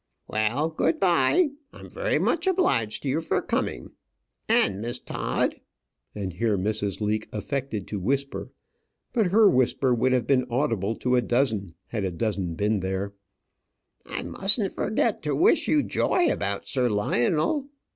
"Well, 0.27 0.69
good 0.69 0.99
bye; 0.99 1.49
I'm 1.71 1.87
very 1.87 2.17
much 2.17 2.47
obliged 2.47 3.03
to 3.03 3.07
you 3.07 3.21
for 3.21 3.39
coming, 3.39 3.91
and 4.49 4.81
Miss 4.81 4.99
Todd" 4.99 5.61
and 6.15 6.33
here 6.33 6.57
Mrs. 6.57 7.01
Leake 7.01 7.29
affected 7.31 7.87
to 7.89 7.99
whisper; 7.99 8.49
but 9.13 9.27
her 9.27 9.47
whisper 9.47 9.93
would 9.93 10.11
have 10.11 10.25
been 10.25 10.47
audible 10.49 10.95
to 10.95 11.17
a 11.17 11.21
dozen, 11.21 11.75
had 11.89 12.03
a 12.03 12.09
dozen 12.09 12.55
been 12.55 12.79
there 12.79 13.13
"I 14.03 14.23
mustn't 14.23 14.73
forget 14.73 15.21
to 15.21 15.35
wish 15.35 15.67
you 15.67 15.83
joy 15.83 16.33
about 16.33 16.67
Sir 16.67 16.89
Lionel. 16.89 17.69